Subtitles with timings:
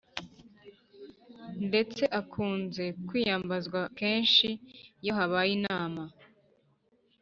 [1.67, 4.49] ndetse akunze kwiyambazwa kenshi
[5.01, 6.03] iyo habaye inama